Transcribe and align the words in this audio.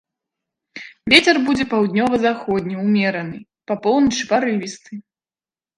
Вецер 1.13 1.35
будзе 1.47 1.67
паўднёва-заходні 1.73 2.75
ўмераны, 2.85 3.37
па 3.69 3.73
поўначы 3.87 4.23
парывісты. 4.35 4.93